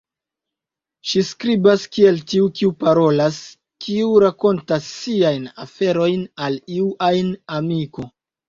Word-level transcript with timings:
Ŝi 1.09 1.21
skribas 1.31 1.83
kiel 1.97 2.17
tiu 2.31 2.47
kiu 2.61 2.71
parolas, 2.85 3.37
kiu 3.85 4.09
rakontas 4.25 4.89
siajn 4.97 5.47
aferojn 5.67 6.27
al 6.49 6.61
iu 6.79 6.91
ajn 7.11 7.33
amiko. 7.61 8.11